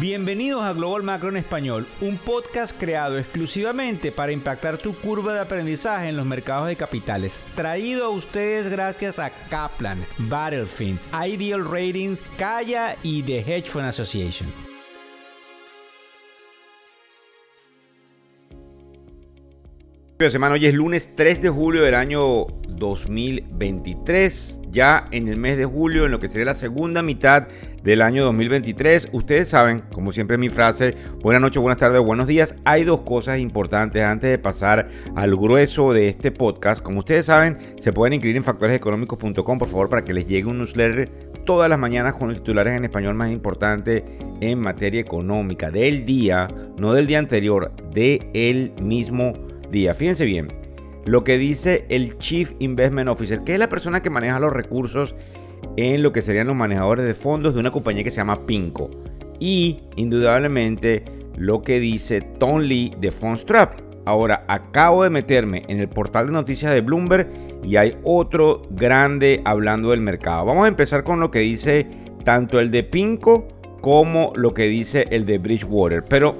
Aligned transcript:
Bienvenidos 0.00 0.62
a 0.62 0.72
Global 0.72 1.02
Macro 1.02 1.28
en 1.28 1.36
Español, 1.36 1.86
un 2.00 2.16
podcast 2.16 2.74
creado 2.80 3.18
exclusivamente 3.18 4.10
para 4.10 4.32
impactar 4.32 4.78
tu 4.78 4.94
curva 4.94 5.34
de 5.34 5.40
aprendizaje 5.40 6.08
en 6.08 6.16
los 6.16 6.24
mercados 6.24 6.68
de 6.68 6.76
capitales. 6.76 7.38
Traído 7.54 8.06
a 8.06 8.08
ustedes 8.08 8.70
gracias 8.70 9.18
a 9.18 9.28
Kaplan, 9.28 10.06
Battlefield, 10.16 10.98
Ideal 11.12 11.62
Ratings, 11.66 12.18
Kaya 12.38 12.96
y 13.02 13.22
The 13.24 13.40
Hedge 13.40 13.68
Fund 13.68 13.88
Association. 13.88 14.50
Hoy 20.18 20.66
es 20.66 20.74
lunes 20.74 21.14
3 21.14 21.42
de 21.42 21.50
julio 21.50 21.82
del 21.82 21.94
año 21.94 22.46
2023, 22.68 24.59
ya 24.70 25.06
en 25.10 25.28
el 25.28 25.36
mes 25.36 25.56
de 25.56 25.64
julio, 25.64 26.04
en 26.04 26.10
lo 26.10 26.20
que 26.20 26.28
sería 26.28 26.46
la 26.46 26.54
segunda 26.54 27.02
mitad 27.02 27.48
del 27.82 28.02
año 28.02 28.24
2023. 28.24 29.08
Ustedes 29.12 29.48
saben, 29.48 29.82
como 29.92 30.12
siempre 30.12 30.38
mi 30.38 30.48
frase, 30.48 30.94
buenas 31.22 31.42
noches, 31.42 31.62
buenas 31.62 31.78
tardes, 31.78 32.00
buenos 32.00 32.26
días. 32.26 32.54
Hay 32.64 32.84
dos 32.84 33.00
cosas 33.02 33.38
importantes 33.38 34.02
antes 34.02 34.30
de 34.30 34.38
pasar 34.38 34.88
al 35.16 35.36
grueso 35.36 35.92
de 35.92 36.08
este 36.08 36.30
podcast. 36.30 36.82
Como 36.82 37.00
ustedes 37.00 37.26
saben, 37.26 37.58
se 37.78 37.92
pueden 37.92 38.14
inscribir 38.14 38.36
en 38.36 38.44
factoreseconómicos.com, 38.44 39.58
por 39.58 39.68
favor, 39.68 39.88
para 39.88 40.04
que 40.04 40.12
les 40.12 40.26
llegue 40.26 40.48
un 40.48 40.58
newsletter 40.58 41.30
todas 41.44 41.68
las 41.68 41.78
mañanas 41.78 42.14
con 42.14 42.28
los 42.28 42.38
titulares 42.38 42.74
en 42.74 42.84
español 42.84 43.14
más 43.14 43.30
importantes 43.30 44.02
en 44.40 44.58
materia 44.58 45.00
económica 45.00 45.70
del 45.70 46.04
día, 46.04 46.48
no 46.76 46.92
del 46.92 47.06
día 47.06 47.18
anterior, 47.18 47.72
de 47.92 48.30
el 48.34 48.72
mismo 48.80 49.32
día. 49.70 49.94
Fíjense 49.94 50.24
bien, 50.24 50.59
lo 51.04 51.24
que 51.24 51.38
dice 51.38 51.86
el 51.88 52.18
Chief 52.18 52.52
Investment 52.58 53.08
Officer, 53.08 53.42
que 53.42 53.54
es 53.54 53.58
la 53.58 53.68
persona 53.68 54.02
que 54.02 54.10
maneja 54.10 54.40
los 54.40 54.52
recursos 54.52 55.14
en 55.76 56.02
lo 56.02 56.12
que 56.12 56.22
serían 56.22 56.46
los 56.46 56.56
manejadores 56.56 57.06
de 57.06 57.14
fondos 57.14 57.54
de 57.54 57.60
una 57.60 57.70
compañía 57.70 58.04
que 58.04 58.10
se 58.10 58.18
llama 58.18 58.46
Pinco. 58.46 58.90
Y 59.38 59.80
indudablemente 59.96 61.04
lo 61.36 61.62
que 61.62 61.80
dice 61.80 62.20
Tom 62.20 62.60
Lee 62.60 62.94
de 63.00 63.10
Fundstrap. 63.10 63.80
Ahora, 64.04 64.44
acabo 64.48 65.04
de 65.04 65.10
meterme 65.10 65.64
en 65.68 65.80
el 65.80 65.88
portal 65.88 66.26
de 66.26 66.32
noticias 66.32 66.72
de 66.72 66.80
Bloomberg 66.80 67.28
y 67.62 67.76
hay 67.76 67.96
otro 68.02 68.62
grande 68.70 69.40
hablando 69.44 69.90
del 69.90 70.00
mercado. 70.00 70.44
Vamos 70.46 70.64
a 70.64 70.68
empezar 70.68 71.04
con 71.04 71.20
lo 71.20 71.30
que 71.30 71.40
dice 71.40 71.86
tanto 72.24 72.60
el 72.60 72.70
de 72.70 72.82
Pinco 72.82 73.46
como 73.80 74.32
lo 74.36 74.52
que 74.52 74.64
dice 74.64 75.06
el 75.10 75.26
de 75.26 75.38
Bridgewater. 75.38 76.04
Pero 76.04 76.36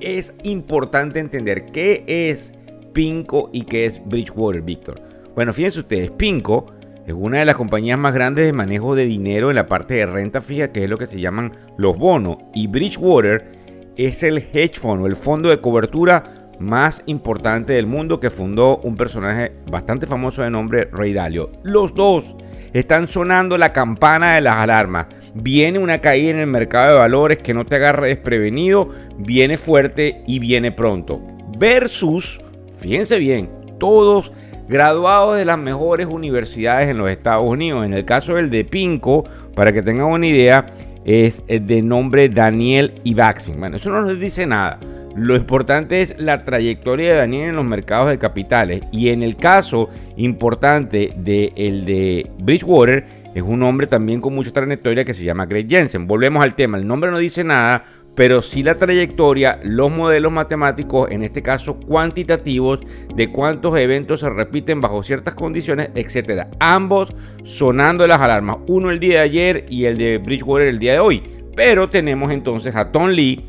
es 0.00 0.34
importante 0.44 1.20
entender 1.20 1.66
qué 1.66 2.04
es 2.06 2.54
Pinco 2.92 3.50
y 3.52 3.62
qué 3.62 3.86
es 3.86 4.00
Bridgewater, 4.04 4.62
Víctor. 4.62 5.00
Bueno, 5.34 5.52
fíjense 5.52 5.80
ustedes, 5.80 6.10
Pinco 6.10 6.66
es 7.06 7.14
una 7.16 7.38
de 7.38 7.44
las 7.44 7.56
compañías 7.56 7.98
más 7.98 8.14
grandes 8.14 8.46
de 8.46 8.52
manejo 8.52 8.94
de 8.94 9.06
dinero 9.06 9.50
en 9.50 9.56
la 9.56 9.66
parte 9.66 9.94
de 9.94 10.06
renta 10.06 10.40
fija, 10.40 10.70
que 10.72 10.84
es 10.84 10.90
lo 10.90 10.98
que 10.98 11.06
se 11.06 11.20
llaman 11.20 11.52
los 11.76 11.96
bonos. 11.96 12.38
Y 12.54 12.66
Bridgewater 12.66 13.58
es 13.96 14.22
el 14.22 14.38
hedge 14.38 14.78
fund 14.78 15.02
o 15.02 15.06
el 15.06 15.16
fondo 15.16 15.48
de 15.48 15.60
cobertura 15.60 16.50
más 16.60 17.02
importante 17.06 17.72
del 17.72 17.86
mundo 17.86 18.20
que 18.20 18.30
fundó 18.30 18.78
un 18.78 18.96
personaje 18.96 19.52
bastante 19.70 20.06
famoso 20.06 20.42
de 20.42 20.50
nombre 20.50 20.88
Ray 20.92 21.14
Dalio. 21.14 21.50
Los 21.64 21.94
dos 21.94 22.36
están 22.72 23.08
sonando 23.08 23.58
la 23.58 23.72
campana 23.72 24.34
de 24.34 24.42
las 24.42 24.56
alarmas. 24.56 25.06
Viene 25.34 25.78
una 25.78 26.00
caída 26.00 26.30
en 26.30 26.38
el 26.38 26.46
mercado 26.46 26.92
de 26.92 26.98
valores 26.98 27.38
que 27.38 27.54
no 27.54 27.64
te 27.64 27.76
agarre 27.76 28.08
desprevenido, 28.08 28.90
viene 29.16 29.56
fuerte 29.56 30.22
y 30.26 30.38
viene 30.38 30.70
pronto. 30.70 31.20
Versus, 31.58 32.40
fíjense 32.80 33.18
bien, 33.18 33.48
todos 33.78 34.32
graduados 34.68 35.36
de 35.36 35.44
las 35.44 35.58
mejores 35.58 36.06
universidades 36.06 36.88
en 36.88 36.98
los 36.98 37.10
Estados 37.10 37.44
Unidos. 37.44 37.84
En 37.84 37.94
el 37.94 38.04
caso 38.04 38.34
del 38.34 38.50
de 38.50 38.64
Pinco, 38.64 39.24
para 39.54 39.72
que 39.72 39.82
tengan 39.82 40.06
una 40.06 40.26
idea, 40.26 40.66
es 41.04 41.42
de 41.46 41.82
nombre 41.82 42.28
Daniel 42.28 43.00
Ivaxin. 43.04 43.58
Bueno, 43.58 43.76
eso 43.76 43.90
no 43.90 44.02
nos 44.02 44.18
dice 44.18 44.46
nada. 44.46 44.78
Lo 45.16 45.34
importante 45.34 46.02
es 46.02 46.14
la 46.18 46.44
trayectoria 46.44 47.10
de 47.10 47.18
Daniel 47.18 47.48
en 47.48 47.56
los 47.56 47.64
mercados 47.64 48.10
de 48.10 48.18
capitales. 48.18 48.82
Y 48.92 49.08
en 49.08 49.22
el 49.22 49.36
caso 49.36 49.88
importante 50.16 51.12
del 51.16 51.52
el 51.56 51.84
de 51.84 52.30
Bridgewater, 52.38 53.20
es 53.34 53.42
un 53.42 53.62
hombre 53.62 53.86
también 53.86 54.20
con 54.20 54.34
mucha 54.34 54.52
trayectoria 54.52 55.04
que 55.04 55.14
se 55.14 55.24
llama 55.24 55.46
Greg 55.46 55.68
Jensen. 55.68 56.06
Volvemos 56.06 56.42
al 56.42 56.54
tema. 56.54 56.78
El 56.78 56.86
nombre 56.86 57.10
no 57.10 57.18
dice 57.18 57.42
nada, 57.42 57.82
pero 58.20 58.42
sí 58.42 58.62
la 58.62 58.76
trayectoria, 58.76 59.60
los 59.62 59.90
modelos 59.90 60.30
matemáticos, 60.30 61.10
en 61.10 61.22
este 61.22 61.40
caso 61.40 61.80
cuantitativos, 61.80 62.80
de 63.14 63.32
cuántos 63.32 63.78
eventos 63.78 64.20
se 64.20 64.28
repiten 64.28 64.82
bajo 64.82 65.02
ciertas 65.02 65.32
condiciones, 65.32 65.88
etcétera. 65.94 66.50
Ambos 66.58 67.14
sonando 67.44 68.06
las 68.06 68.20
alarmas, 68.20 68.58
uno 68.66 68.90
el 68.90 69.00
día 69.00 69.14
de 69.14 69.20
ayer 69.20 69.66
y 69.70 69.86
el 69.86 69.96
de 69.96 70.18
Bridgewater 70.18 70.68
el 70.68 70.78
día 70.78 70.92
de 70.92 70.98
hoy. 70.98 71.22
Pero 71.56 71.88
tenemos 71.88 72.30
entonces 72.30 72.76
a 72.76 72.92
Tom 72.92 73.08
Lee, 73.08 73.42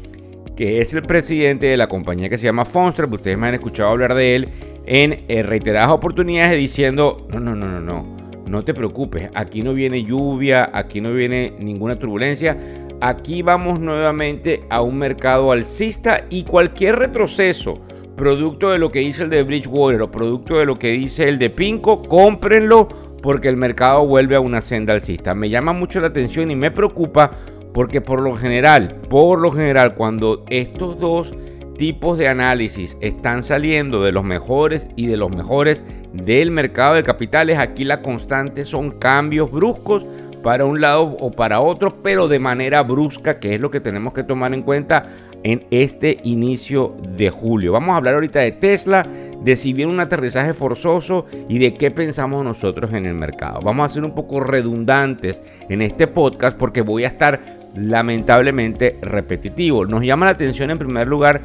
que 0.56 0.80
es 0.80 0.94
el 0.94 1.02
presidente 1.02 1.66
de 1.66 1.76
la 1.76 1.88
compañía 1.88 2.30
que 2.30 2.38
se 2.38 2.46
llama 2.46 2.64
Fonster, 2.64 3.08
ustedes 3.08 3.38
me 3.38 3.50
han 3.50 3.56
escuchado 3.56 3.90
hablar 3.90 4.16
de 4.16 4.36
él 4.36 4.50
en 4.86 5.26
eh, 5.28 5.44
reiteradas 5.44 5.92
oportunidades 5.92 6.58
diciendo, 6.58 7.28
no, 7.30 7.42
no, 7.42 7.56
no, 7.56 7.68
no, 7.68 7.82
no, 7.82 8.22
no 8.52 8.64
te 8.64 8.74
preocupes, 8.74 9.30
aquí 9.34 9.64
no 9.64 9.74
viene 9.74 10.04
lluvia, 10.04 10.70
aquí 10.74 11.02
no 11.02 11.12
viene 11.12 11.56
ninguna 11.60 11.98
turbulencia, 11.98 12.58
aquí 13.02 13.42
vamos 13.42 13.80
nuevamente 13.80 14.64
a 14.70 14.82
un 14.82 14.98
mercado 14.98 15.52
alcista 15.52 16.26
y 16.30 16.44
cualquier 16.44 16.98
retroceso, 16.98 17.82
producto 18.16 18.70
de 18.70 18.78
lo 18.78 18.92
que 18.92 19.00
dice 19.00 19.24
el 19.24 19.30
de 19.30 19.44
Bridgewater 19.44 20.04
o 20.04 20.12
producto 20.12 20.60
de 20.60 20.66
lo 20.66 20.78
que 20.78 20.92
dice 20.92 21.28
el 21.28 21.40
de 21.40 21.50
Pinco, 21.50 22.04
cómprenlo 22.04 22.88
porque 23.22 23.50
el 23.50 23.58
mercado 23.58 24.06
vuelve 24.06 24.36
a 24.36 24.40
una 24.40 24.62
senda 24.62 24.94
alcista. 24.94 25.36
Me 25.36 25.50
llama 25.50 25.74
mucho 25.74 26.00
la 26.00 26.08
atención 26.08 26.52
y 26.52 26.56
me 26.56 26.72
preocupa 26.72 27.32
porque 27.74 28.02
por 28.02 28.22
lo 28.22 28.36
general, 28.36 28.98
por 29.10 29.40
lo 29.40 29.52
general, 29.52 29.96
cuando 29.96 30.46
estos 30.50 31.00
dos 31.00 31.34
tipos 31.78 32.20
de 32.20 32.28
análisis 32.28 32.96
están 33.02 33.42
saliendo 33.42 34.04
de 34.04 34.12
los 34.12 34.24
mejores 34.24 34.88
y 34.96 35.08
de 35.08 35.18
los 35.18 35.32
mejores 35.32 35.84
del 36.14 36.52
mercado 36.52 36.94
de 36.96 37.04
capitales, 37.04 37.58
aquí 37.58 37.86
la 37.86 38.04
constante 38.04 38.66
son 38.66 38.92
cambios 38.92 39.52
bruscos 39.52 40.06
para 40.42 40.66
un 40.66 40.82
lado 40.82 41.04
o 41.20 41.32
para 41.32 41.60
otro, 41.60 42.02
pero 42.02 42.28
de 42.28 42.40
manera 42.40 42.84
brusca, 42.84 43.40
que 43.40 43.56
es 43.56 43.62
lo 43.62 43.72
que 43.72 43.80
tenemos 43.80 44.14
que 44.14 44.24
tomar 44.24 44.54
en 44.54 44.64
cuenta 44.64 45.06
en 45.44 45.66
este 45.72 46.20
inicio 46.24 46.96
de 47.16 47.30
julio. 47.30 47.72
Vamos 47.72 47.94
a 47.94 47.98
hablar 47.98 48.16
ahorita 48.16 48.40
de 48.40 48.52
Tesla, 48.52 49.08
de 49.42 49.56
si 49.56 49.74
viene 49.74 49.92
un 49.92 50.00
aterrizaje 50.00 50.54
forzoso 50.54 51.26
y 51.50 51.58
de 51.58 51.74
qué 51.74 51.92
pensamos 51.92 52.44
nosotros 52.44 52.94
en 52.94 53.06
el 53.06 53.16
mercado. 53.16 53.62
Vamos 53.62 53.86
a 53.86 53.94
ser 53.94 54.04
un 54.04 54.14
poco 54.14 54.40
redundantes 54.40 55.42
en 55.70 55.82
este 55.82 56.08
podcast 56.08 56.58
porque 56.58 56.82
voy 56.82 57.06
a 57.06 57.08
estar 57.08 57.40
lamentablemente 57.76 58.98
repetitivo. 59.02 59.86
Nos 59.86 60.04
llama 60.04 60.26
la 60.26 60.34
atención 60.34 60.70
en 60.70 60.78
primer 60.78 61.08
lugar 61.08 61.42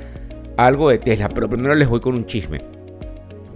algo 0.57 0.91
de 0.91 0.99
Tesla, 0.99 1.29
pero 1.29 1.49
primero 1.49 1.75
les 1.75 1.89
voy 1.89 2.01
con 2.01 2.15
un 2.15 2.27
chisme 2.27 2.76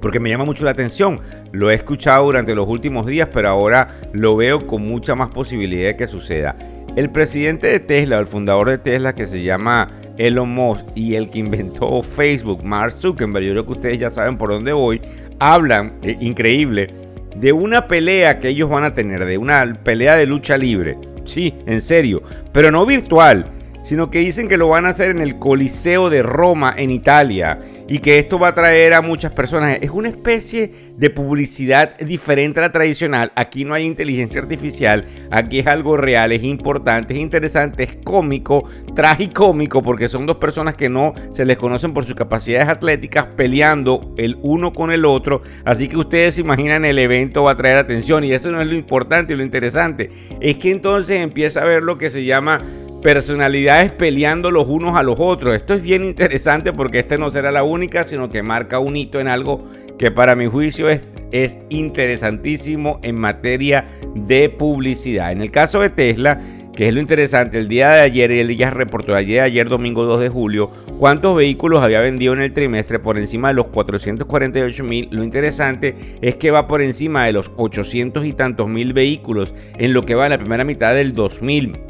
porque 0.01 0.21
me 0.21 0.31
llama 0.31 0.45
mucho 0.45 0.65
la 0.65 0.71
atención. 0.71 1.21
Lo 1.53 1.71
he 1.71 1.75
escuchado 1.75 2.25
durante 2.25 2.55
los 2.55 2.69
últimos 2.69 3.07
días, 3.07 3.29
pero 3.33 3.49
ahora 3.49 3.89
lo 4.13 4.37
veo 4.37 4.67
con 4.67 4.83
mucha 4.83 5.15
más 5.15 5.31
posibilidad 5.31 5.89
de 5.89 5.97
que 5.97 6.07
suceda. 6.07 6.57
El 6.97 7.11
presidente 7.11 7.69
de 7.69 7.81
Tesla, 7.81 8.19
el 8.19 8.27
fundador 8.27 8.71
de 8.71 8.79
Tesla, 8.79 9.15
que 9.15 9.27
se 9.27 9.43
llama 9.43 9.93
Elon 10.19 10.49
Musk, 10.49 10.85
y 10.95 11.15
el 11.15 11.31
que 11.31 11.39
inventó 11.39 12.03
Facebook, 12.03 12.65
Mark 12.65 12.93
Zuckerberg, 12.93 13.45
yo 13.45 13.53
creo 13.53 13.67
que 13.67 13.73
ustedes 13.73 13.99
ya 13.99 14.11
saben 14.11 14.37
por 14.37 14.51
dónde 14.51 14.73
voy, 14.73 15.01
hablan, 15.39 15.99
eh, 16.03 16.17
increíble, 16.21 16.93
de 17.37 17.53
una 17.53 17.87
pelea 17.87 18.39
que 18.39 18.49
ellos 18.49 18.69
van 18.69 18.85
a 18.85 18.93
tener, 18.93 19.25
de 19.25 19.39
una 19.39 19.73
pelea 19.85 20.17
de 20.17 20.27
lucha 20.27 20.57
libre. 20.57 20.99
Sí, 21.25 21.55
en 21.67 21.81
serio, 21.81 22.23
pero 22.53 22.71
no 22.71 22.85
virtual 22.85 23.60
sino 23.83 24.11
que 24.11 24.21
dicen 24.21 24.49
que 24.49 24.57
lo 24.57 24.69
van 24.69 24.87
a 24.87 24.91
hacer 24.91 25.11
en 25.11 25.19
el 25.19 25.39
Coliseo 25.39 26.11
de 26.11 26.23
Roma, 26.23 26.75
en 26.77 26.91
Italia, 26.91 27.59
y 27.89 27.99
que 27.99 28.19
esto 28.19 28.39
va 28.39 28.49
a 28.49 28.55
traer 28.55 28.95
a 28.95 29.03
muchas 29.03 29.33
personas. 29.33 29.79
Es 29.81 29.91
una 29.91 30.09
especie 30.09 30.71
de 30.97 31.11
publicidad 31.11 31.99
diferente 31.99 32.61
a 32.61 32.63
la 32.63 32.73
tradicional. 32.73 33.33
Aquí 33.35 33.65
no 33.65 33.75
hay 33.75 33.85
inteligencia 33.85 34.41
artificial, 34.41 35.07
aquí 35.31 35.59
es 35.59 35.67
algo 35.67 35.97
real, 35.97 36.33
es 36.33 36.45
importante, 36.45 37.15
es 37.15 37.21
interesante, 37.21 37.83
es 37.83 37.97
cómico, 38.05 38.65
tragicómico, 38.95 39.83
porque 39.83 40.09
son 40.09 40.27
dos 40.27 40.37
personas 40.37 40.75
que 40.75 40.89
no 40.89 41.15
se 41.33 41.45
les 41.45 41.57
conocen 41.57 41.93
por 41.93 42.05
sus 42.05 42.15
capacidades 42.15 42.69
atléticas 42.69 43.27
peleando 43.37 44.15
el 44.17 44.39
uno 44.43 44.73
con 44.73 44.93
el 44.93 45.05
otro. 45.05 45.43
Así 45.65 45.89
que 45.89 45.97
ustedes 45.97 46.37
se 46.37 46.43
imaginan 46.43 46.85
el 46.85 46.99
evento 46.99 47.43
va 47.43 47.53
a 47.53 47.57
traer 47.57 47.77
atención, 47.77 48.25
y 48.25 48.33
eso 48.33 48.51
no 48.51 48.61
es 48.61 48.67
lo 48.67 48.75
importante 48.75 49.33
y 49.33 49.37
lo 49.37 49.43
interesante. 49.43 50.11
Es 50.41 50.59
que 50.59 50.71
entonces 50.71 51.21
empieza 51.21 51.63
a 51.63 51.65
ver 51.65 51.83
lo 51.83 51.99
que 51.99 52.11
se 52.11 52.25
llama 52.25 52.63
personalidades 53.03 53.93
peleando 53.93 54.51
los 54.51 54.69
unos 54.69 54.97
a 54.97 55.03
los 55.03 55.19
otros. 55.19 55.55
Esto 55.55 55.75
es 55.75 55.83
bien 55.83 56.05
interesante 56.05 56.73
porque 56.73 57.01
esta 57.01 57.17
no 57.17 57.31
será 57.31 57.51
la 57.51 57.63
única, 57.63 58.05
sino 58.05 58.31
que 58.31 58.43
marca 58.43 58.79
un 58.79 58.97
hito 58.97 59.21
en 59.21 59.29
algo 59.29 59.65
que 59.99 60.11
para 60.11 60.35
mi 60.35 60.47
juicio 60.47 60.89
es, 60.89 61.17
es 61.31 61.59
interesantísimo 61.69 63.01
en 63.03 63.17
materia 63.17 63.87
de 64.15 64.49
publicidad. 64.49 65.33
En 65.33 65.43
el 65.43 65.51
caso 65.51 65.81
de 65.81 65.91
Tesla, 65.91 66.41
que 66.75 66.89
es 66.89 66.95
lo 66.95 67.01
interesante, 67.01 67.59
el 67.59 67.69
día 67.69 67.91
de 67.91 68.01
ayer, 68.01 68.31
él 68.31 68.57
ya 68.57 68.71
reportó 68.71 69.15
ayer, 69.15 69.43
ayer 69.43 69.69
domingo 69.69 70.05
2 70.05 70.21
de 70.21 70.29
julio, 70.29 70.71
cuántos 70.99 71.37
vehículos 71.37 71.83
había 71.83 72.01
vendido 72.01 72.33
en 72.33 72.41
el 72.41 72.53
trimestre 72.53 72.99
por 72.99 73.19
encima 73.19 73.49
de 73.49 73.55
los 73.55 73.67
448 73.67 74.85
mil. 74.85 75.09
Lo 75.11 75.25
interesante 75.25 75.95
es 76.23 76.37
que 76.37 76.51
va 76.51 76.67
por 76.67 76.81
encima 76.81 77.25
de 77.25 77.33
los 77.33 77.51
800 77.57 78.25
y 78.25 78.33
tantos 78.33 78.69
mil 78.69 78.93
vehículos 78.93 79.53
en 79.79 79.93
lo 79.93 80.07
que 80.07 80.15
va 80.15 80.27
en 80.27 80.31
la 80.31 80.39
primera 80.39 80.65
mitad 80.65 80.95
del 80.95 81.15
2000 81.15 81.90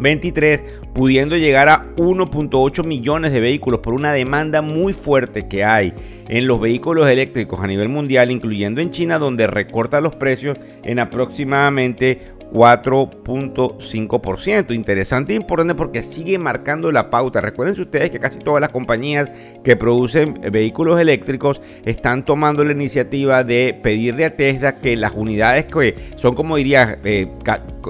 23, 0.00 0.64
pudiendo 0.94 1.36
llegar 1.36 1.68
a 1.68 1.86
1.8 1.96 2.84
millones 2.84 3.32
de 3.32 3.40
vehículos 3.40 3.80
por 3.80 3.94
una 3.94 4.12
demanda 4.12 4.62
muy 4.62 4.92
fuerte 4.92 5.48
que 5.48 5.64
hay 5.64 5.92
en 6.28 6.46
los 6.46 6.60
vehículos 6.60 7.08
eléctricos 7.08 7.60
a 7.60 7.66
nivel 7.66 7.88
mundial, 7.88 8.30
incluyendo 8.30 8.80
en 8.80 8.90
China, 8.90 9.18
donde 9.18 9.46
recorta 9.46 10.00
los 10.00 10.14
precios 10.14 10.58
en 10.82 10.98
aproximadamente 10.98 12.38
4.5%. 12.52 14.74
Interesante 14.74 15.32
e 15.32 15.36
importante 15.36 15.74
porque 15.74 16.02
sigue 16.02 16.38
marcando 16.38 16.92
la 16.92 17.10
pauta. 17.10 17.40
Recuerden 17.40 17.80
ustedes 17.80 18.10
que 18.10 18.18
casi 18.18 18.38
todas 18.38 18.60
las 18.60 18.68
compañías 18.70 19.30
que 19.62 19.76
producen 19.76 20.34
vehículos 20.50 21.00
eléctricos 21.00 21.60
están 21.84 22.24
tomando 22.24 22.64
la 22.64 22.72
iniciativa 22.72 23.44
de 23.44 23.78
pedirle 23.82 24.24
a 24.24 24.34
Tesla 24.36 24.76
que 24.76 24.96
las 24.96 25.12
unidades 25.14 25.66
que 25.66 25.94
son 26.16 26.34
como 26.34 26.56
diría 26.56 26.98
eh, 27.04 27.28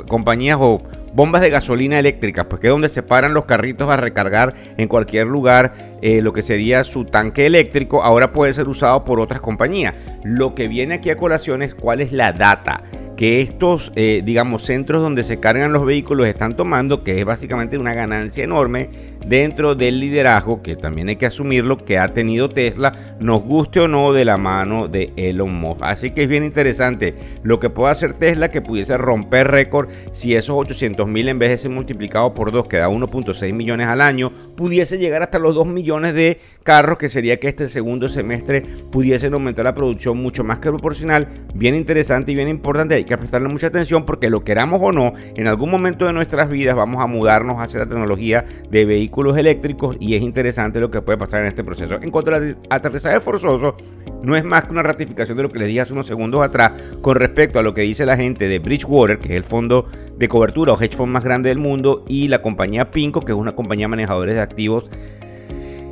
compañías 0.09 0.59
o 0.61 0.83
bombas 1.19 1.41
de 1.41 1.51
gasolina 1.51 1.99
eléctricas, 1.99 2.47
pues 2.47 2.61
que 2.61 2.69
es 2.69 2.73
donde 2.73 2.89
se 2.89 3.03
paran 3.03 3.35
los 3.35 3.45
carritos 3.45 3.89
a 3.91 3.97
recargar 3.97 4.55
en 4.77 4.87
cualquier 4.87 5.27
lugar 5.27 5.99
eh, 6.01 6.23
lo 6.23 6.33
que 6.33 6.43
sería 6.43 6.85
su 6.85 7.07
tanque 7.07 7.45
eléctrico, 7.45 8.05
ahora 8.05 8.33
puede 8.33 8.55
ser 8.55 8.69
usado 8.69 9.05
por 9.05 9.19
otras 9.19 9.41
compañías. 9.41 9.95
Lo 10.23 10.55
que 10.55 10.69
viene 10.69 10.95
aquí 10.95 11.11
a 11.11 11.17
colación 11.17 11.63
es 11.63 11.75
cuál 11.75 12.01
es 12.03 12.13
la 12.13 12.33
data 12.33 12.85
que 13.19 13.41
estos, 13.41 13.91
eh, 13.97 14.23
digamos, 14.25 14.63
centros 14.63 15.03
donde 15.03 15.25
se 15.25 15.41
cargan 15.41 15.73
los 15.73 15.85
vehículos 15.85 16.29
están 16.29 16.57
tomando, 16.57 17.03
que 17.03 17.19
es 17.19 17.25
básicamente 17.25 17.77
una 17.77 17.93
ganancia 17.93 18.45
enorme 18.45 18.91
dentro 19.27 19.75
del 19.75 19.99
liderazgo, 19.99 20.63
que 20.63 20.77
también 20.77 21.09
hay 21.09 21.17
que 21.17 21.27
asumirlo, 21.27 21.85
que 21.85 21.99
ha 21.99 22.15
tenido 22.15 22.49
Tesla, 22.49 23.17
nos 23.19 23.43
guste 23.43 23.81
o 23.81 23.89
no, 23.89 24.13
de 24.13 24.25
la 24.25 24.37
mano 24.37 24.87
de 24.87 25.13
Elon 25.17 25.53
Musk. 25.53 25.83
Así 25.83 26.13
que 26.13 26.23
es 26.23 26.29
bien 26.29 26.45
interesante 26.45 27.17
lo 27.43 27.59
que 27.59 27.71
puede 27.71 27.91
hacer 27.91 28.13
Tesla, 28.13 28.53
que 28.53 28.63
pudiese 28.63 28.97
romper 28.97 29.49
récord 29.49 29.89
si 30.13 30.37
esos 30.37 30.57
800 30.57 31.09
mil 31.09 31.29
en 31.29 31.41
vez 31.41 31.51
de 31.51 31.59
ser 31.59 31.73
multiplicado 31.73 32.35
por 32.35 32.53
2, 32.53 32.69
que 32.69 32.77
da 32.77 32.89
1.6 32.89 33.53
millones 33.53 33.89
al 33.89 34.01
año, 34.01 34.31
pudiese 34.57 34.97
llegar 34.97 35.25
hasta 35.25 35.41
los 35.41 35.57
2 35.57 35.67
millones 35.67 36.15
de 36.15 36.39
carros, 36.63 36.99
que 36.99 37.09
sería 37.09 37.41
que 37.41 37.49
este 37.49 37.69
segundo 37.69 38.09
semestre 38.09 38.63
pudiesen 38.93 39.35
aumentar 39.35 39.65
la 39.65 39.75
producción 39.75 40.19
mucho 40.19 40.45
más 40.45 40.61
que 40.61 40.69
proporcional. 40.69 41.27
Bien 41.53 41.75
interesante 41.75 42.31
y 42.31 42.37
bien 42.37 42.49
importante 42.49 43.08
que 43.09 43.19
prestarle 43.19 43.49
mucha 43.49 43.67
atención 43.67 44.07
porque 44.07 44.31
lo 44.31 44.45
queramos 44.45 44.81
o 44.83 44.93
no, 44.93 45.15
en 45.17 45.49
algún 45.49 45.71
momento 45.71 46.07
de 46.07 46.13
nuestras 46.13 46.49
vidas 46.49 46.77
vamos 46.77 47.03
a 47.03 47.07
mudarnos 47.07 47.57
hacia 47.61 47.81
la 47.81 47.87
tecnología 47.87 48.45
de 48.71 48.85
vehículos 48.85 49.37
eléctricos 49.37 49.97
y 49.99 50.15
es 50.15 50.23
interesante 50.23 50.79
lo 50.79 50.91
que 50.91 51.03
puede 51.03 51.19
pasar 51.19 51.41
en 51.43 51.49
este 51.49 51.65
proceso. 51.65 51.99
En 52.01 52.11
cuanto 52.11 52.35
al 52.35 52.59
aterrizaje 52.71 53.19
forzoso, 53.21 53.77
no 54.23 54.37
es 54.37 54.45
más 54.45 54.65
que 54.65 54.73
una 54.73 54.83
ratificación 54.83 55.37
de 55.37 55.43
lo 55.43 55.51
que 55.51 55.59
les 55.59 55.69
dije 55.69 55.81
hace 55.81 55.93
unos 55.93 56.07
segundos 56.07 56.43
atrás 56.43 56.73
con 57.01 57.17
respecto 57.17 57.59
a 57.59 57.63
lo 57.63 57.75
que 57.75 57.83
dice 57.83 58.07
la 58.07 58.17
gente 58.17 58.49
de 58.49 58.59
Bridgewater, 58.59 59.19
que 59.19 59.31
es 59.31 59.37
el 59.37 59.45
fondo 59.45 59.87
de 60.17 60.29
cobertura 60.29 60.73
o 60.73 60.81
hedge 60.81 60.97
fund 60.97 61.13
más 61.13 61.25
grande 61.25 61.49
del 61.49 61.59
mundo, 61.59 62.05
y 62.09 62.29
la 62.29 62.43
compañía 62.43 62.91
Pinco, 62.91 63.25
que 63.25 63.33
es 63.33 63.39
una 63.39 63.55
compañía 63.55 63.89
manejadores 63.89 64.35
de 64.35 64.41
activos 64.41 64.91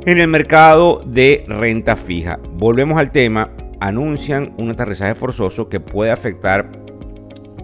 en 0.07 0.19
el 0.19 0.27
mercado 0.29 1.03
de 1.05 1.43
renta 1.49 1.97
fija. 1.97 2.39
Volvemos 2.53 2.97
al 2.97 3.11
tema, 3.11 3.51
anuncian 3.81 4.53
un 4.57 4.71
aterrizaje 4.71 5.15
forzoso 5.15 5.67
que 5.67 5.81
puede 5.81 6.11
afectar 6.11 6.86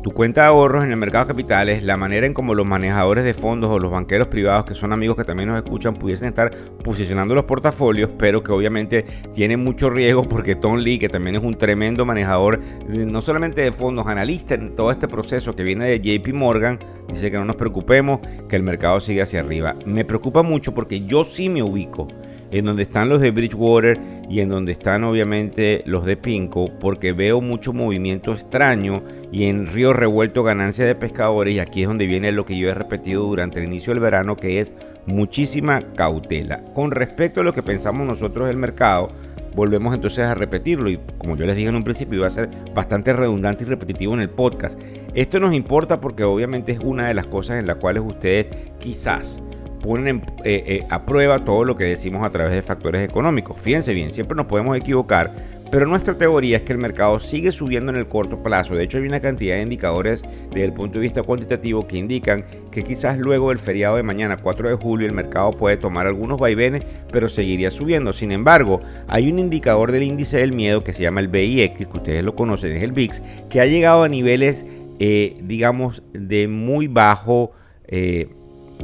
tu 0.04 0.12
cuenta 0.12 0.42
de 0.42 0.48
ahorros 0.48 0.84
en 0.84 0.92
el 0.92 0.98
mercado 0.98 1.24
de 1.24 1.30
capitales, 1.30 1.82
la 1.82 1.96
manera 1.96 2.28
en 2.28 2.34
como 2.34 2.54
los 2.54 2.66
manejadores 2.66 3.24
de 3.24 3.34
fondos 3.34 3.70
o 3.70 3.80
los 3.80 3.90
banqueros 3.90 4.28
privados, 4.28 4.66
que 4.66 4.74
son 4.74 4.92
amigos 4.92 5.16
que 5.16 5.24
también 5.24 5.48
nos 5.48 5.56
escuchan, 5.56 5.94
pudiesen 5.94 6.28
estar 6.28 6.52
posicionando 6.84 7.34
los 7.34 7.46
portafolios, 7.46 8.10
pero 8.20 8.44
que 8.44 8.52
obviamente 8.52 9.06
tiene 9.34 9.56
mucho 9.56 9.90
riesgo 9.90 10.28
porque 10.28 10.56
Tom 10.56 10.80
Lee, 10.80 11.00
que 11.00 11.08
también 11.08 11.38
es 11.38 11.44
un 11.44 11.58
tremendo 11.58 12.06
manejador, 12.06 12.60
no 12.86 13.22
solamente 13.22 13.62
de 13.62 13.72
fondos, 13.72 14.06
analista 14.06 14.56
en 14.56 14.76
todo 14.76 14.92
este 14.92 15.08
proceso 15.08 15.56
que 15.56 15.64
viene 15.64 15.86
de 15.86 16.02
JP 16.02 16.34
Morgan, 16.34 16.80
dice 17.08 17.32
que 17.32 17.38
no 17.38 17.46
nos 17.46 17.56
preocupemos, 17.56 18.20
que 18.50 18.58
el 18.58 18.64
mercado 18.64 19.00
sigue 19.00 19.22
hacia 19.22 19.40
arriba. 19.40 19.76
Me 19.86 20.04
preocupa 20.04 20.44
mucho 20.44 20.74
porque 20.74 21.06
yo 21.06 21.24
sí 21.24 21.48
me 21.48 21.64
ubico 21.64 22.10
en 22.54 22.66
donde 22.66 22.84
están 22.84 23.10
los 23.10 23.20
de 23.20 23.32
Bridgewater 23.32 24.00
y 24.30 24.40
en 24.40 24.50
donde 24.50 24.74
están 24.74 25.04
obviamente 25.04 25.82
los 25.88 26.06
de 26.06 26.16
Pinco, 26.18 26.70
porque 26.80 27.12
veo 27.12 27.42
mucho 27.42 27.74
movimiento 27.74 28.32
extraño 28.32 29.02
y 29.32 29.46
en 29.46 29.66
Río 29.66 29.92
Revuelto 29.92 30.44
ganancia 30.44 30.86
de 30.86 30.94
pescadores 30.94 31.56
y 31.56 31.60
aquí 31.60 31.82
es 31.82 31.88
donde 31.88 32.06
viene 32.06 32.32
lo 32.32 32.46
que 32.46 32.56
yo 32.56 32.70
he 32.70 32.74
repetido 32.76 33.24
durante 33.24 33.60
el 33.60 33.66
inicio 33.66 33.92
del 33.92 34.02
verano, 34.02 34.38
que 34.38 34.60
es 34.60 34.72
muchísima 35.08 35.82
cautela. 35.96 36.64
Con 36.76 36.92
respecto 36.92 37.42
a 37.42 37.44
lo 37.44 37.54
que 37.54 37.64
pensamos 37.64 38.06
nosotros 38.06 38.48
del 38.48 38.58
mercado, 38.58 39.10
volvemos 39.56 39.96
entonces 39.96 40.24
a 40.24 40.36
repetirlo 40.36 40.92
y 40.92 41.00
como 41.18 41.36
yo 41.36 41.48
les 41.48 41.56
dije 41.56 41.70
en 41.70 41.76
un 41.76 41.84
principio 41.84 42.20
iba 42.20 42.28
a 42.28 42.30
ser 42.32 42.50
bastante 42.76 43.14
redundante 43.14 43.64
y 43.64 43.68
repetitivo 43.68 44.14
en 44.14 44.20
el 44.20 44.30
podcast. 44.30 44.80
Esto 45.16 45.40
nos 45.40 45.56
importa 45.56 46.00
porque 46.00 46.24
obviamente 46.24 46.72
es 46.72 46.80
una 46.80 47.08
de 47.08 47.16
las 47.16 47.26
cosas 47.26 47.60
en 47.60 47.66
las 47.66 47.78
cuales 47.78 48.04
ustedes 48.06 48.46
quizás 48.80 49.42
ponen 49.84 50.24
eh, 50.46 50.64
eh, 50.66 50.88
a 50.90 51.06
prueba 51.06 51.44
todo 51.44 51.66
lo 51.66 51.76
que 51.76 51.84
decimos 51.84 52.26
a 52.26 52.32
través 52.32 52.54
de 52.54 52.62
factores 52.64 53.08
económicos. 53.08 53.60
Fíjense 53.60 53.94
bien, 53.94 54.12
siempre 54.12 54.36
nos 54.36 54.48
podemos 54.48 54.76
equivocar, 54.78 55.34
pero 55.70 55.86
nuestra 55.86 56.18
teoría 56.18 56.58
es 56.58 56.64
que 56.64 56.72
el 56.72 56.80
mercado 56.80 57.20
sigue 57.20 57.52
subiendo 57.52 57.92
en 57.92 57.98
el 57.98 58.08
corto 58.08 58.42
plazo. 58.42 58.76
De 58.76 58.84
hecho, 58.84 58.98
hay 58.98 59.04
una 59.06 59.20
cantidad 59.20 59.56
de 59.58 59.64
indicadores 59.64 60.24
desde 60.50 60.64
el 60.64 60.74
punto 60.74 61.00
de 61.00 61.02
vista 61.02 61.22
cuantitativo 61.22 61.86
que 61.86 61.98
indican 61.98 62.46
que 62.72 62.84
quizás 62.84 63.18
luego 63.18 63.50
del 63.50 63.60
feriado 63.60 63.98
de 63.98 64.04
mañana, 64.04 64.38
4 64.38 64.70
de 64.70 64.76
julio, 64.76 65.06
el 65.06 65.14
mercado 65.14 65.52
puede 65.52 65.76
tomar 65.76 66.08
algunos 66.08 66.40
vaivenes, 66.40 66.84
pero 67.12 67.28
seguiría 67.28 67.70
subiendo. 67.70 68.14
Sin 68.14 68.32
embargo, 68.32 68.80
hay 69.08 69.30
un 69.30 69.38
indicador 69.38 69.92
del 69.92 70.04
índice 70.04 70.38
del 70.38 70.54
miedo 70.54 70.84
que 70.84 70.94
se 70.94 71.04
llama 71.04 71.20
el 71.20 71.28
BIX, 71.28 71.88
que 71.88 71.98
ustedes 71.98 72.24
lo 72.24 72.36
conocen, 72.36 72.72
es 72.72 72.84
el 72.84 72.94
VIX, 72.94 73.22
que 73.50 73.60
ha 73.60 73.66
llegado 73.66 74.04
a 74.04 74.08
niveles, 74.08 74.66
eh, 75.00 75.34
digamos, 75.42 76.04
de 76.14 76.48
muy 76.48 76.88
bajo 76.88 77.52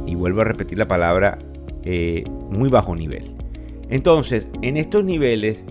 y 0.06 0.14
vuelvo 0.14 0.40
a 0.42 0.44
repetir 0.44 0.78
la 0.78 0.88
palabra, 0.88 1.38
eh, 1.84 2.24
muy 2.50 2.68
bajo 2.68 2.94
nivel. 2.94 3.34
Entonces, 3.88 4.48
en 4.62 4.76
estos 4.76 5.04
niveles 5.04 5.64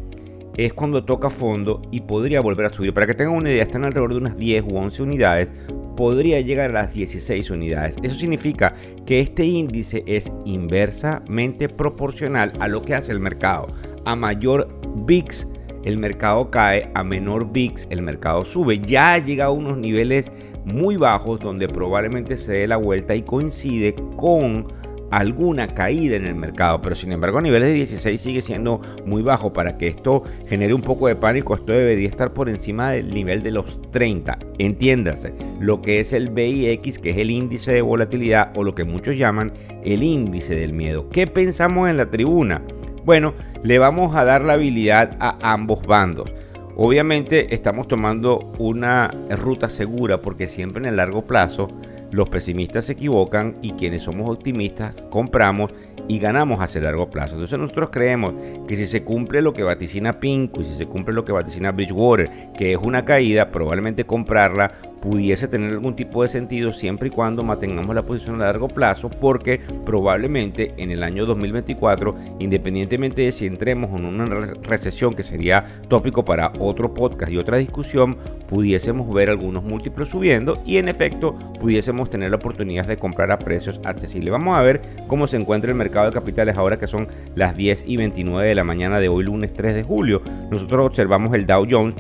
es 0.58 0.74
cuando 0.74 1.06
toca 1.06 1.30
fondo 1.30 1.82
y 1.92 2.02
podría 2.02 2.42
volver 2.42 2.66
a 2.66 2.70
subir. 2.70 2.94
Para 2.94 3.08
que 3.08 3.14
tengan 3.14 3.36
una 3.36 3.50
idea, 3.50 3.64
están 3.64 3.86
alrededor 3.86 4.12
de 4.12 4.18
unas 4.18 4.38
10 4.38 4.66
u 4.66 4.78
11 4.78 5.04
unidades, 5.04 5.54
podría 5.96 6.42
llegar 6.42 6.70
a 6.72 6.74
las 6.84 6.94
16 6.94 7.50
unidades. 7.50 7.96
Eso 8.04 8.16
significa 8.16 8.74
que 9.06 9.22
este 9.22 9.46
índice 9.46 10.04
es 10.06 10.32
inversamente 10.46 11.70
proporcional 11.70 12.52
a 12.60 12.68
lo 12.68 12.82
que 12.82 12.94
hace 12.94 13.12
el 13.12 13.20
mercado. 13.20 13.68
A 14.06 14.16
mayor 14.16 14.68
VIX, 15.06 15.48
el 15.86 15.98
mercado 15.98 16.52
cae, 16.52 16.92
a 16.94 17.04
menor 17.04 17.52
VIX, 17.52 17.88
el 17.90 18.02
mercado 18.02 18.44
sube. 18.44 18.80
Ya 18.80 19.14
ha 19.14 19.18
llegado 19.20 19.52
a 19.52 19.56
unos 19.56 19.78
niveles 19.78 20.32
muy 20.74 20.98
bajos 20.98 21.40
donde 21.40 21.68
probablemente 21.68 22.38
se 22.38 22.54
dé 22.54 22.68
la 22.68 22.78
vuelta 22.78 23.16
y 23.16 23.24
coincide 23.24 23.96
con 24.16 24.68
alguna 25.12 25.74
caída 25.74 26.16
en 26.16 26.26
el 26.26 26.36
mercado, 26.36 26.82
pero 26.82 26.96
sin 26.96 27.12
embargo 27.12 27.40
a 27.40 27.42
niveles 27.42 27.70
de 27.70 27.74
16 27.74 28.22
sigue 28.22 28.42
siendo 28.42 28.82
muy 29.06 29.22
bajo. 29.22 29.54
Para 29.54 29.78
que 29.78 29.88
esto 29.88 30.24
genere 30.48 30.74
un 30.74 30.82
poco 30.82 31.08
de 31.08 31.16
pánico, 31.16 31.56
esto 31.56 31.74
debería 31.74 32.08
estar 32.08 32.34
por 32.34 32.50
encima 32.50 32.92
del 32.92 33.14
nivel 33.14 33.44
de 33.44 33.52
los 33.52 33.82
30. 33.92 34.38
Entiéndase, 34.60 35.34
lo 35.60 35.82
que 35.82 36.00
es 36.00 36.14
el 36.14 36.30
VIX, 36.30 37.00
que 37.00 37.12
es 37.12 37.18
el 37.18 37.32
índice 37.32 37.74
de 37.74 37.82
volatilidad 37.82 38.52
o 38.56 38.64
lo 38.64 38.76
que 38.76 38.84
muchos 38.84 39.18
llaman 39.18 39.54
el 39.84 40.04
índice 40.04 40.56
del 40.56 40.74
miedo. 40.74 41.10
¿Qué 41.10 41.28
pensamos 41.28 41.90
en 41.90 41.98
la 41.98 42.10
tribuna? 42.10 42.62
Bueno, 43.06 43.34
le 43.64 43.80
vamos 43.80 44.16
a 44.16 44.24
dar 44.24 44.44
la 44.44 44.54
habilidad 44.54 45.18
a 45.20 45.38
ambos 45.54 45.82
bandos. 45.86 46.32
Obviamente 46.82 47.54
estamos 47.54 47.90
tomando 47.90 48.54
una 48.58 49.14
ruta 49.32 49.68
segura 49.68 50.22
porque 50.22 50.48
siempre 50.48 50.80
en 50.80 50.86
el 50.86 50.96
largo 50.96 51.28
plazo 51.28 51.68
los 52.10 52.30
pesimistas 52.30 52.86
se 52.86 52.94
equivocan 52.94 53.58
y 53.62 53.74
quienes 53.74 54.04
somos 54.04 54.32
optimistas 54.32 55.04
compramos 55.10 55.74
y 56.08 56.20
ganamos 56.20 56.62
hacia 56.62 56.80
largo 56.80 57.10
plazo. 57.10 57.34
Entonces 57.34 57.60
nosotros 57.60 57.90
creemos 57.92 58.34
que 58.66 58.78
si 58.78 58.88
se 58.88 59.04
cumple 59.04 59.42
lo 59.42 59.52
que 59.52 59.62
vaticina 59.62 60.22
Pinko 60.22 60.62
y 60.62 60.64
si 60.64 60.74
se 60.74 60.86
cumple 60.86 61.14
lo 61.14 61.26
que 61.26 61.34
vaticina 61.34 61.74
Bridgewater, 61.74 62.54
que 62.58 62.72
es 62.72 62.80
una 62.82 63.04
caída, 63.04 63.52
probablemente 63.52 64.06
comprarla 64.06 64.72
pudiese 65.02 65.48
tener 65.48 65.72
algún 65.72 65.96
tipo 65.96 66.24
de 66.24 66.30
sentido 66.30 66.72
siempre 66.72 67.08
y 67.08 67.12
cuando 67.12 67.44
mantengamos 67.44 67.96
la 67.96 68.04
posición 68.04 68.42
a 68.42 68.46
largo 68.46 68.68
plazo 68.68 69.10
porque 69.10 69.60
probablemente 69.86 70.74
en 70.78 70.92
el 70.92 71.04
año 71.04 71.26
2024 71.26 72.16
independientemente 72.40 73.22
de 73.22 73.32
si 73.32 73.46
entremos 73.46 73.98
en 73.98 74.06
una 74.06 74.26
recesión 74.64 75.14
que 75.14 75.24
sería 75.24 75.66
tópico 75.88 76.26
para 76.26 76.52
otro 76.60 76.94
podcast 76.94 77.32
y 77.32 77.38
otra 77.38 77.58
discusión 77.58 78.18
pudiésemos 78.48 79.12
ver 79.14 79.30
algunos 79.30 79.64
múltiplos 79.64 80.10
subiendo 80.10 80.62
y 80.66 80.78
en 80.78 80.90
efecto 80.90 81.36
pudiésemos 81.60 82.10
tener 82.10 82.32
la 82.32 82.38
oportunidad 82.38 82.86
de 82.86 82.98
comprar 82.98 83.32
a 83.32 83.40
precios 83.40 83.80
accesibles. 83.84 84.32
Vamos 84.32 84.58
a 84.58 84.62
ver 84.62 84.82
cómo 85.08 85.28
se 85.28 85.38
encuentra 85.38 85.72
el 85.72 85.78
mercado 85.78 86.08
de 86.08 86.14
capitales 86.14 86.58
ahora 86.58 86.78
que 86.78 86.88
son 86.88 87.08
las 87.36 87.56
10 87.56 87.86
y 87.88 87.98
29 87.98 88.48
de 88.48 88.56
la 88.56 88.64
mañana 88.64 89.00
de 89.00 89.10
hoy 89.10 89.24
lunes 89.24 89.54
3 89.54 89.76
de 89.76 89.84
julio. 89.84 90.22
Nosotros 90.50 90.88
observamos 90.88 91.34
el 91.34 91.46
Dow 91.46 91.66
Jones 91.70 91.96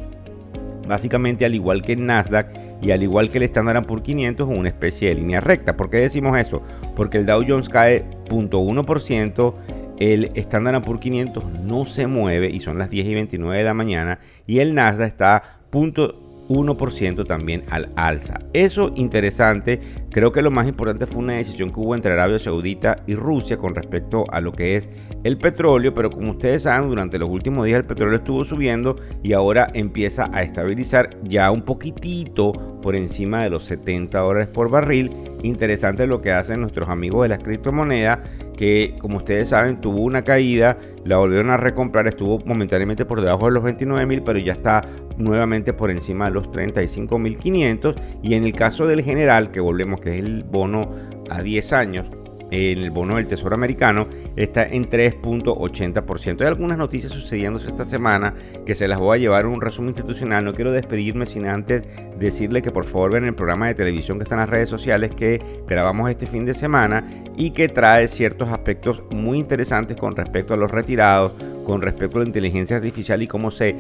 básicamente 0.89 1.46
al 1.46 1.53
igual 1.53 1.84
que 1.84 1.94
el 1.94 2.06
Nasdaq 2.06 2.48
y 2.81 2.91
al 2.91 3.03
igual 3.03 3.29
que 3.29 3.38
el 3.38 3.43
Standard 3.45 3.86
Poor's 3.86 4.03
500 4.03 4.50
en 4.50 4.57
una 4.57 4.69
especie 4.69 5.09
de 5.09 5.15
línea 5.15 5.41
recta. 5.41 5.75
¿Por 5.75 5.89
qué 5.89 5.98
decimos 5.98 6.38
eso? 6.38 6.62
Porque 6.95 7.17
el 7.17 7.25
Dow 7.25 7.43
Jones 7.48 7.69
cae 7.69 8.05
0.1%, 8.29 9.53
el 10.00 10.29
Standard 10.36 10.83
Poor's 10.83 11.01
500 11.01 11.43
no 11.63 11.86
se 11.86 12.07
mueve 12.07 12.50
y 12.50 12.59
son 12.62 12.77
las 12.77 12.89
10 12.89 13.05
y 13.05 13.13
29 13.15 13.57
de 13.57 13.63
la 13.63 13.74
mañana 13.74 14.19
y 14.48 14.59
el 14.59 14.74
Nasdaq 14.74 15.07
está 15.07 15.59
0.1% 15.71 17.27
también 17.27 17.63
al 17.69 17.89
alza. 17.95 18.39
Eso 18.53 18.91
interesante 18.95 19.79
Creo 20.12 20.32
que 20.32 20.42
lo 20.42 20.50
más 20.50 20.68
importante 20.68 21.06
fue 21.06 21.20
una 21.20 21.34
decisión 21.34 21.72
que 21.72 21.80
hubo 21.80 21.94
entre 21.94 22.13
Arabia 22.13 22.39
Saudita 22.39 23.04
y 23.06 23.13
Rusia 23.13 23.58
con 23.58 23.75
respecto 23.75 24.25
a 24.32 24.42
lo 24.42 24.51
que 24.51 24.75
es 24.75 24.89
el 25.24 25.38
petróleo, 25.38 25.94
pero 25.94 26.10
como 26.10 26.32
ustedes 26.32 26.63
saben, 26.63 26.89
durante 26.89 27.20
los 27.20 27.30
últimos 27.30 27.66
días 27.68 27.78
el 27.78 27.86
petróleo 27.86 28.18
estuvo 28.18 28.44
subiendo 28.44 28.96
y 29.22 29.34
ahora 29.34 29.70
empieza 29.74 30.30
a 30.34 30.42
estabilizar 30.42 31.16
ya 31.24 31.51
un 31.51 31.62
poquitito 31.62 32.80
por 32.82 32.96
encima 32.96 33.44
de 33.44 33.51
los 33.51 33.66
70 33.66 34.18
dólares 34.20 34.48
por 34.48 34.70
barril. 34.70 35.12
Interesante 35.44 36.08
lo 36.08 36.22
que 36.22 36.32
hacen 36.32 36.62
nuestros 36.62 36.89
amigos 36.89 37.24
de 37.24 37.30
las 37.30 37.39
criptomonedas, 37.39 38.20
que 38.58 38.96
como 39.00 39.18
ustedes 39.18 39.50
saben 39.50 39.80
tuvo 39.80 40.01
una 40.01 40.24
caída, 40.24 40.78
la 41.06 41.18
volvieron 41.18 41.50
a 41.50 41.58
recomprar, 41.58 42.08
estuvo 42.08 42.39
momentáneamente 42.46 43.06
por 43.06 43.22
debajo 43.22 43.46
de 43.46 43.51
los 43.51 43.63
29 43.63 44.06
mil, 44.06 44.24
pero 44.24 44.39
ya 44.39 44.54
está 44.54 44.86
nuevamente 45.18 45.74
por 45.74 45.92
encima 45.92 46.25
de 46.25 46.32
los 46.32 46.51
35 46.51 47.20
mil 47.20 47.38
500. 47.38 47.96
Y 48.22 48.34
en 48.34 48.44
el 48.44 48.54
caso 48.54 48.88
del 48.88 49.04
general, 49.04 49.51
que 49.51 49.60
volvemos 49.60 49.99
que 50.01 50.15
es 50.15 50.20
el 50.20 50.44
bono 50.44 50.91
a 51.29 51.41
10 51.41 51.74
años, 51.74 52.08
el 52.51 52.89
bono 52.89 53.15
del 53.15 53.27
Tesoro 53.27 53.56
americano 53.56 54.08
está 54.36 54.63
en 54.63 54.89
3.80%. 54.89 56.41
Hay 56.41 56.48
algunas 56.48 56.77
noticias 56.77 57.12
sucediendo 57.12 57.60
esta 57.60 57.86
semana 57.86 58.34
que 58.65 58.75
se 58.75 58.88
las 58.88 59.00
voy 59.00 59.18
a 59.18 59.22
llevar 59.22 59.46
en 59.46 59.51
un 59.51 59.62
resumen 59.62 59.89
institucional. 59.89 60.46
No 60.46 60.53
quiero 60.53 60.72
despedirme 60.72 61.25
sin 61.25 61.46
antes 61.46 61.86
decirle 62.18 62.62
que 62.62 62.72
por 62.72 62.86
favor 62.86 63.12
vean 63.12 63.25
el 63.25 63.36
programa 63.36 63.68
de 63.68 63.75
televisión 63.75 64.18
que 64.18 64.24
está 64.24 64.36
en 64.36 64.41
las 64.41 64.50
redes 64.50 64.70
sociales 64.70 65.12
que 65.15 65.41
grabamos 65.68 66.10
este 66.10 66.25
fin 66.25 66.46
de 66.46 66.53
semana 66.53 67.06
y 67.38 67.51
que 67.51 67.70
trae 67.70 68.08
ciertos 68.08 68.50
aspectos 68.50 69.03
muy 69.10 69.38
interesantes 69.38 69.98
con 69.98 70.15
respecto 70.15 70.53
a 70.53 70.58
los 70.58 70.72
retirados, 70.72 71.32
con 71.65 71.82
respecto 71.82 72.18
a 72.18 72.22
la 72.22 72.27
inteligencia 72.27 72.77
artificial 72.77 73.22
y 73.22 73.27
cómo 73.27 73.51
se 73.51 73.75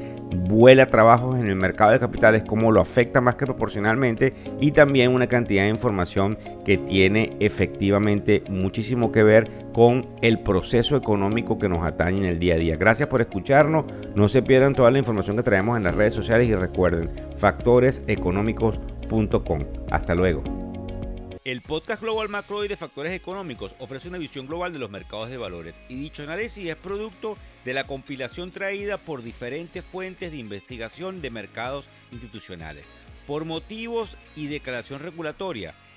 vuela 0.47 0.87
trabajos 0.87 1.37
en 1.39 1.47
el 1.47 1.55
mercado 1.55 1.91
de 1.91 1.99
capitales, 1.99 2.43
cómo 2.47 2.71
lo 2.71 2.81
afecta 2.81 3.19
más 3.19 3.35
que 3.35 3.45
proporcionalmente 3.45 4.33
y 4.61 4.71
también 4.71 5.11
una 5.11 5.27
cantidad 5.27 5.63
de 5.63 5.69
información 5.69 6.37
que 6.63 6.77
tiene 6.77 7.35
efectivamente 7.39 8.43
muchísimo 8.59 9.11
que 9.11 9.23
ver 9.23 9.49
con 9.73 10.07
el 10.21 10.39
proceso 10.39 10.95
económico 10.95 11.57
que 11.57 11.69
nos 11.69 11.83
atañe 11.85 12.19
en 12.19 12.25
el 12.25 12.39
día 12.39 12.55
a 12.55 12.57
día. 12.57 12.75
Gracias 12.75 13.09
por 13.09 13.21
escucharnos, 13.21 13.85
no 14.15 14.29
se 14.29 14.41
pierdan 14.41 14.75
toda 14.75 14.91
la 14.91 14.99
información 14.99 15.37
que 15.37 15.43
traemos 15.43 15.77
en 15.77 15.83
las 15.83 15.95
redes 15.95 16.13
sociales 16.13 16.47
y 16.47 16.55
recuerden 16.55 17.11
factoreseconómicos.com. 17.37 19.65
Hasta 19.89 20.15
luego. 20.15 20.43
El 21.45 21.61
podcast 21.61 22.03
Global 22.03 22.29
Macro 22.29 22.63
y 22.63 22.67
de 22.67 22.77
Factores 22.77 23.13
Económicos 23.13 23.73
ofrece 23.79 24.07
una 24.07 24.17
visión 24.17 24.45
global 24.45 24.71
de 24.71 24.77
los 24.77 24.91
mercados 24.91 25.29
de 25.29 25.37
valores 25.37 25.81
y 25.87 25.95
dicho 25.95 26.21
análisis 26.21 26.67
es 26.67 26.75
producto 26.75 27.37
de 27.65 27.73
la 27.73 27.85
compilación 27.85 28.51
traída 28.51 28.97
por 28.97 29.23
diferentes 29.23 29.83
fuentes 29.83 30.31
de 30.31 30.37
investigación 30.37 31.21
de 31.21 31.31
mercados 31.31 31.85
institucionales. 32.11 32.85
Por 33.25 33.45
motivos 33.45 34.15
y 34.35 34.45
declaración 34.45 34.99
regulatoria, 34.99 35.73